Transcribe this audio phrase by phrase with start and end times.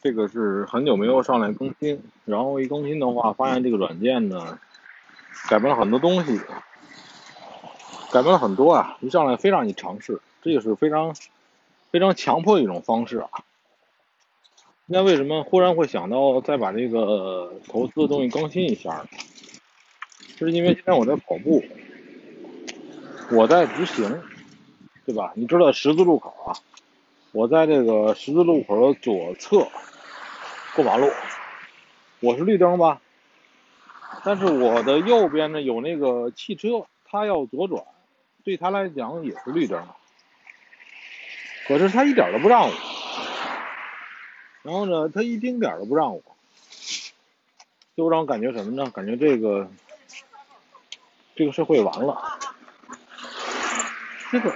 [0.00, 4.58] 这个是很久没有上来更新，然后一更新的话，发现这个软件呢
[5.48, 6.38] 改变了很多东西，
[8.12, 8.96] 改变了很多啊！
[9.00, 11.16] 一上来非让你尝试，这也是非常
[11.90, 13.28] 非常强迫的一种方式啊。
[14.86, 19.08] 那为什么忽然会想到再把这个投资的东西更新一下呢？
[20.38, 21.64] 是因为今天我在跑步，
[23.32, 24.22] 我在直行，
[25.04, 25.32] 对吧？
[25.34, 26.54] 你知道十字路口啊？
[27.32, 29.68] 我在这个十字路口的左侧
[30.74, 31.10] 过马路，
[32.20, 33.00] 我是绿灯吧？
[34.24, 37.84] 但是我的右边呢有那个汽车，他要左转，
[38.44, 39.86] 对他来讲也是绿灯，
[41.66, 42.74] 可是他一点都不让我。
[44.62, 46.22] 然后呢，他一丁点都不让我，
[47.96, 48.90] 就让我感觉什么呢？
[48.90, 49.70] 感觉这个
[51.36, 52.38] 这个社会完了。
[54.30, 54.54] 这个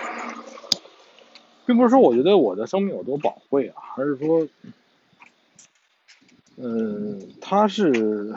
[1.66, 4.48] 并不是说我觉得我的生命有多宝贵啊，而是说，
[6.57, 8.35] 嗯，他是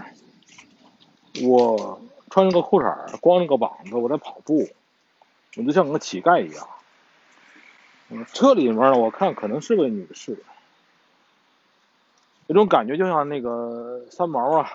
[1.43, 4.67] 我穿着个裤衩光着个膀子，我在跑步，
[5.57, 6.67] 我就像个乞丐一样。
[8.31, 10.43] 车里面呢，我看可能是位女士。
[12.47, 14.69] 那种感觉就像那个三毛啊，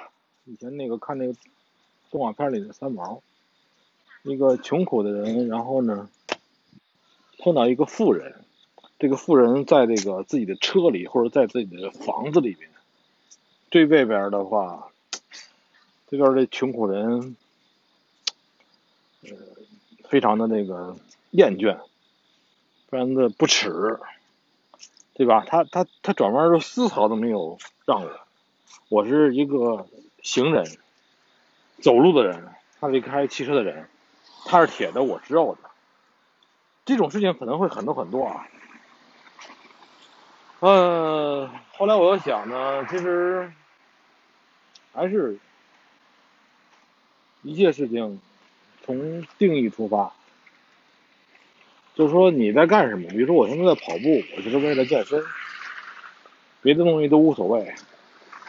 [0.44, 1.34] 以前那个看那个
[2.10, 3.22] 动画片里的三毛，
[4.24, 6.10] 一个穷苦的人，然后呢
[7.42, 8.34] 碰到一个富人，
[8.98, 12.70] 这个富人在这个自己的车里或者在自己的房子里面，
[13.68, 14.90] 对外边的话，
[16.08, 17.36] 这边的穷苦人，
[19.22, 19.30] 呃，
[20.08, 20.96] 非常的那个
[21.30, 21.80] 厌倦，
[22.88, 23.98] 非常的不耻。
[25.12, 25.44] 对吧？
[25.46, 28.10] 他他他转弯都丝毫都没有让我，
[28.88, 29.86] 我是一个
[30.22, 30.64] 行人，
[31.82, 32.48] 走路的人，
[32.80, 33.86] 他是开汽车的人，
[34.46, 35.69] 他是铁的，我是肉的，
[36.90, 38.48] 这种事情可能会很多很多啊。
[40.58, 43.48] 呃，后来我又想呢，其实
[44.92, 45.38] 还是
[47.42, 48.20] 一切事情
[48.84, 50.12] 从定义出发。
[51.94, 53.08] 就是说你在干什么？
[53.10, 55.22] 比如说我现在在跑步，我就是为了健身，
[56.60, 57.72] 别的东西都无所谓。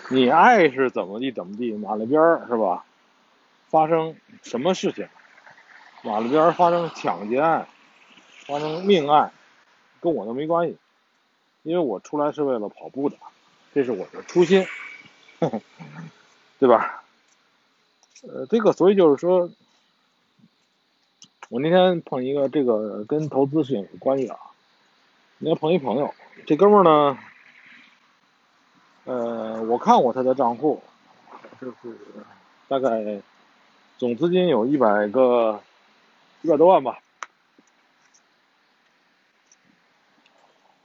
[0.10, 2.84] 你爱是怎么地怎么地，马路边儿是吧？
[3.70, 5.08] 发生什么事情？
[6.02, 7.68] 马路边发生抢劫案，
[8.52, 9.32] 发生命案，
[10.02, 10.78] 跟我都没关系，
[11.64, 13.16] 因为我出来是为了跑步的，
[13.74, 14.68] 这是我的初心，
[16.60, 17.04] 对吧？
[18.24, 19.50] 呃，这个所以就是说。
[21.50, 24.38] 我那天碰一个这个跟投资事情有关系啊，
[25.40, 26.14] 那天碰一朋友，
[26.46, 27.20] 这哥们儿呢，
[29.04, 30.82] 呃，我看过他的账户，
[31.60, 31.98] 就是
[32.70, 33.22] 大概
[33.98, 35.62] 总资金有一百个
[36.42, 37.00] 一百多万吧，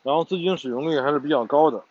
[0.06, 1.82] 然后资金使用率还是比较高的，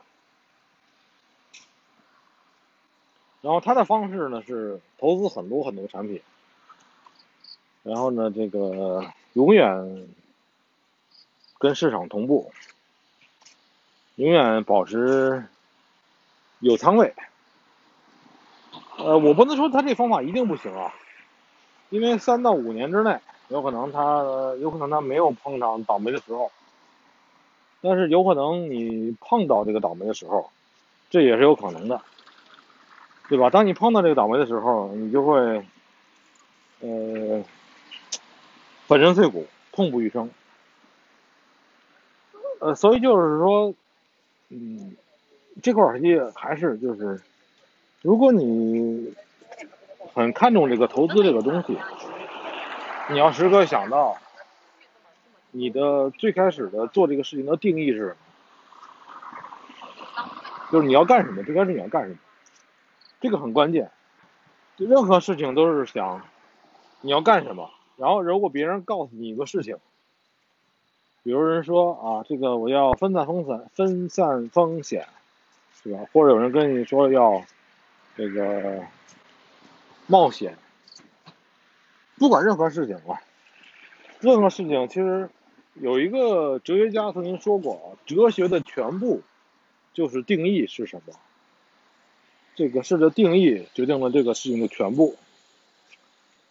[3.41, 6.21] 然后他的方式呢是投资很多很多产品。
[7.83, 10.07] 然后呢，这个永远
[11.59, 12.53] 跟市场同步，
[14.15, 15.45] 永远保持
[16.59, 17.13] 有仓位。
[18.95, 20.93] 呃，我不能说他这方法一定不行啊，
[21.89, 24.23] 因为三到五年之内，有可能他
[24.61, 26.49] 有可能他没有碰上倒霉的时候，
[27.85, 30.49] 但是有可能你碰到这个倒霉的时候，
[31.11, 32.01] 这也是有可能的，
[33.29, 33.49] 对吧？
[33.51, 35.63] 当你碰到这个倒霉的时候，你就会，
[36.81, 37.43] 呃。
[38.87, 40.29] 粉身碎骨，痛不欲生。
[42.59, 43.73] 呃，所以就是说，
[44.49, 44.95] 嗯，
[45.63, 47.19] 这块儿也还是就是，
[48.03, 49.11] 如果你
[50.13, 51.75] 很看重这个投资这个东西，
[53.09, 54.15] 你要时刻想到，
[55.55, 58.15] 你的最开始的做这个事情的定义是什么，
[60.71, 62.17] 就是你要干什么，最开始你要干什么，
[63.21, 63.89] 这个很关键。
[64.75, 66.21] 就任何事情都是想
[66.99, 67.71] 你要干什么。
[67.95, 69.77] 然后，如果别人告诉你一个事情，
[71.23, 75.07] 比如人说啊，这个我要分散风险，分散风险，
[75.81, 75.99] 是吧？
[76.11, 77.41] 或者有人跟你说要
[78.17, 78.83] 这个
[80.07, 80.57] 冒险，
[82.17, 83.15] 不管任何事情啊，
[84.19, 85.29] 任何事情其实
[85.75, 89.21] 有一个哲学家曾经说过啊，哲学的全部
[89.93, 91.13] 就是定义是什么，
[92.55, 95.15] 这个事的定义决定了这个事情的全部。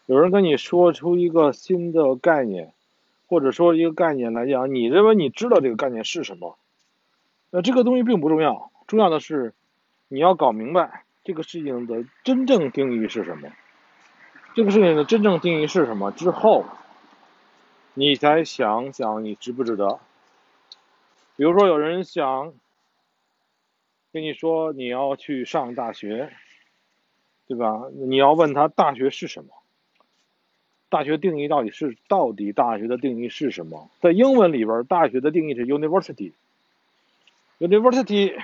[0.06, 2.72] 有人跟你说出一个新的概念，
[3.26, 6.58] 或者说一个概念来讲，你认为你知道这个概念是什么？
[7.50, 9.54] 那这个东西并不重要，重要的是
[10.08, 13.48] 你要搞明白这个事情的真正定义是什么。
[14.54, 16.66] 这个事情的真正定义是什么之后，
[17.94, 20.00] 你才想想你值不值得。
[21.36, 22.52] 比如说，有人想
[24.12, 26.32] 跟你说你要去上大学，
[27.46, 27.84] 对吧？
[27.92, 29.50] 你要问他大学是什么？
[30.88, 33.90] 大学定义到底是到底大学的定义是什么？
[34.00, 36.32] 在英文里边，大学的定义是 university。
[37.58, 38.36] university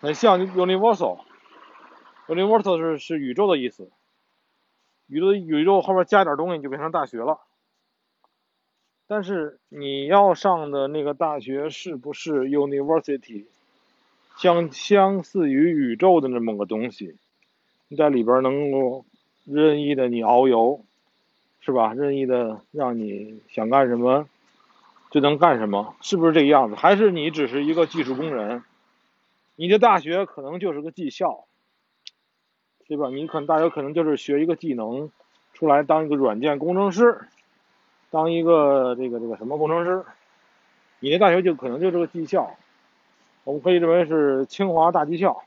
[0.00, 3.90] 很像 universal，universal 是是宇宙的意思。
[5.08, 7.40] 宇宙宇宙后边加点东西就变成大学了。
[9.06, 13.44] 但是你要上的那个大学是不是 university？
[14.36, 17.16] 相相似于宇宙的那么个东西，
[17.88, 19.04] 你在里边能够
[19.44, 20.84] 任意的你遨游，
[21.60, 21.94] 是吧？
[21.94, 24.28] 任意的让你想干什么
[25.10, 26.74] 就能干什么，是不是这个样子？
[26.74, 28.64] 还是你只是一个技术工人？
[29.54, 31.44] 你的大学可能就是个技校，
[32.88, 33.10] 对吧？
[33.10, 35.12] 你可能大学可能就是学一个技能，
[35.52, 37.20] 出来当一个软件工程师，
[38.14, 40.04] 当一个这个这个什么工程师？
[41.00, 42.54] 你的大学就可能就是个技校。
[43.42, 45.42] 我们可以认为是清华大技校，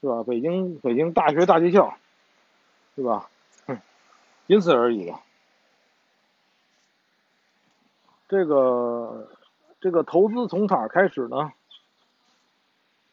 [0.00, 0.24] 是吧？
[0.24, 1.96] 北京北京大学大技校，
[2.96, 3.30] 是吧？
[3.66, 3.78] 哼，
[4.48, 5.14] 仅此而已。
[8.28, 9.28] 这个
[9.80, 11.52] 这个投资从哪开始呢？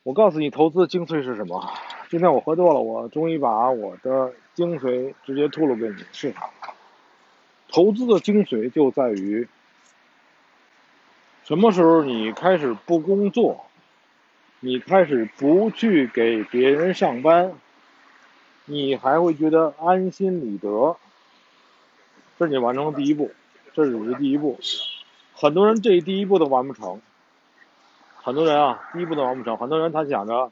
[0.01, 1.63] 我告诉你，投资精髓是什么？
[2.09, 6.49] 今天我喝多了，我终于把我的精髓直接吐露给你，是它。
[7.69, 9.47] 投资的精髓就在于
[11.43, 13.63] 什么时候你开始不工作。
[14.59, 17.53] 你开始不去给别人上班，
[18.65, 20.97] 你还会觉得安心理得。
[22.39, 23.29] 这是你完成了第一步，
[23.75, 24.59] 这只是第一步。
[25.35, 26.99] 很多人这第一步都完不成，
[28.15, 29.55] 很多人啊，第一步都完不成。
[29.57, 30.51] 很多人他想着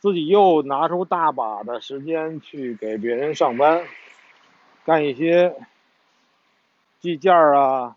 [0.00, 3.82] 自己又拿出大把的时间去给别人上班，
[4.84, 5.56] 干一些
[7.02, 7.96] 计件啊。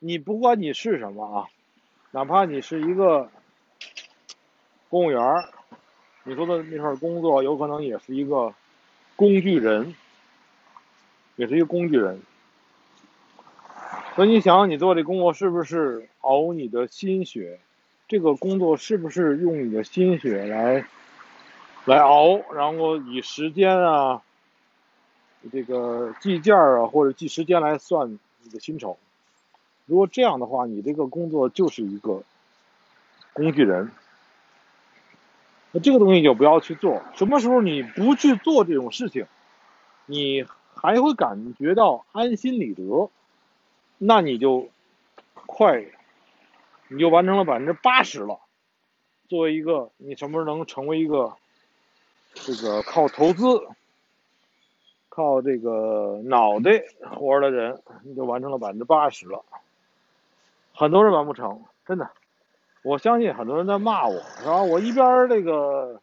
[0.00, 1.46] 你不管你是什么啊，
[2.10, 3.30] 哪怕你是一个。
[4.88, 5.22] 公务员
[6.24, 8.52] 你说的那份工作有可能也是一个
[9.16, 9.94] 工具人，
[11.36, 12.20] 也是一个工具人。
[14.14, 17.58] 所以你想，你做这工作是不是熬你的心血？
[18.06, 20.84] 这个工作是不是用你的心血来
[21.86, 24.20] 来熬，然后以时间啊，
[25.50, 28.98] 这个计件啊，或者计时间来算你的薪酬？
[29.86, 32.22] 如果这样的话，你这个工作就是一个
[33.32, 33.90] 工具人。
[35.72, 37.02] 那这个东西就不要去做。
[37.14, 39.26] 什么时候你不去做这种事情，
[40.04, 40.44] 你
[40.74, 43.10] 还会感觉到安心理得，
[43.96, 44.68] 那你就
[45.46, 45.86] 快，
[46.88, 48.38] 你就完成了百分之八十了。
[49.28, 51.34] 作为一个，你什么时候能成为一个
[52.34, 53.66] 这个靠投资、
[55.14, 56.82] 靠这个脑袋
[57.14, 59.44] 活的人，你就完成了百分之八十了。
[60.74, 62.08] 很多人完不成，真的。
[62.82, 64.62] 我相信很多人在骂我，是吧？
[64.62, 66.00] 我一边这个，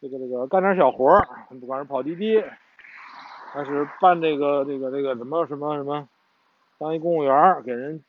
[0.00, 1.20] 这个这个干点小活，
[1.60, 2.42] 不管是跑滴滴，
[3.52, 6.08] 还是办这个这个这个什么什么什么，
[6.78, 8.02] 当一公务员给人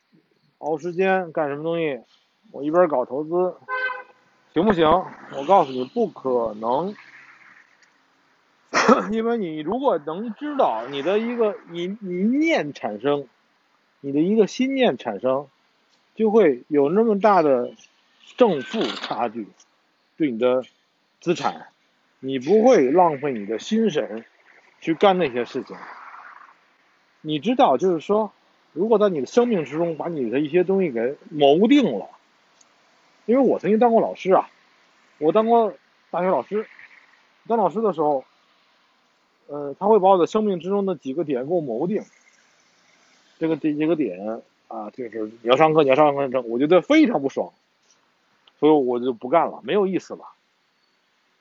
[0.59, 1.99] 熬时间干什么东西，
[2.53, 3.53] 我一边搞投资，
[4.53, 4.87] 行不行？
[5.37, 6.95] 我告诉你，不可能，
[9.11, 13.27] 因为你如果能知道你的一个一一念产生，
[14.01, 15.47] 你的一个心念产生。
[16.15, 17.71] 就会有那么大的
[18.35, 19.47] 正负差距，
[20.17, 20.65] 对你的
[21.21, 21.67] 资产，
[22.19, 24.25] 你不会浪费你的心神
[24.81, 25.77] 去干那些事情。
[27.21, 28.33] 你知道，就是说，
[28.73, 32.09] 如果在你的生命之中把你的一些东西给谋定了，
[33.25, 34.49] 因为我曾经当过老师啊，
[35.19, 35.73] 我当过
[36.11, 36.67] 大学老师，
[37.47, 38.25] 当老师的时候，
[39.49, 42.03] 呃，他会把我的生命之中的几个点给我谋定，
[43.37, 44.41] 这个这几个点。
[44.69, 47.51] 啊，就是你要上课，你要上课，我觉得非常不爽，
[48.59, 50.25] 所以我就不干了，没有意思了。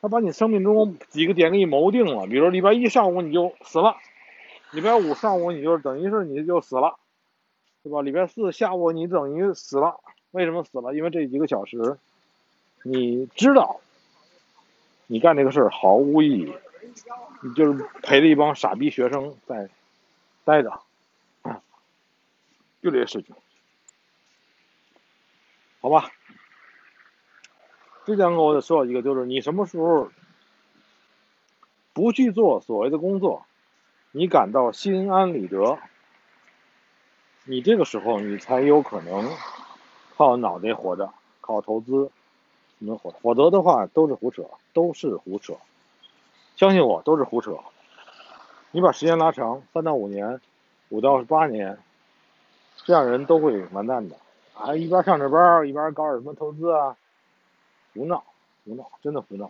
[0.00, 3.96] 他把你生命中几个点给你谋定了，比如礼拜一上午你就死了，
[4.70, 6.96] 礼拜五上午你就等于是你就死了，
[7.82, 8.00] 对吧？
[8.00, 10.00] 礼拜四下午你等于死了，
[10.30, 10.94] 为什么死了？
[10.94, 11.98] 因为这几个小时，
[12.82, 13.78] 你知道，
[15.06, 16.52] 你干这个事儿毫无意义，
[17.42, 19.68] 你就是陪着一帮傻逼学生在
[20.44, 20.80] 待着。
[22.80, 23.34] 就这些事情，
[25.80, 26.10] 好吧。
[28.04, 30.10] 这两个我得说一个，就是你什么时候
[31.92, 33.44] 不去做所谓的工作，
[34.12, 35.78] 你感到心安理得，
[37.44, 39.28] 你这个时候你才有可能
[40.16, 42.12] 靠脑袋活着，靠投资
[42.78, 45.58] 能活，否则的话都是胡扯，都是胡扯。
[46.58, 47.56] 相信我，都是胡扯。
[48.72, 50.40] 你把时间拉长，三到五年，
[50.88, 51.78] 五到八年。
[52.84, 54.16] 这样人都会完蛋的，
[54.54, 56.96] 还，一边上着班一边搞点什么投资啊，
[57.94, 58.24] 胡闹，
[58.64, 59.48] 胡闹，真的胡闹。